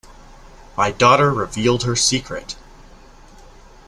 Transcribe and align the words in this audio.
My 0.75 0.89
daughter 0.89 1.31
revealed 1.31 1.83
her 1.83 1.95
secret. 1.95 2.55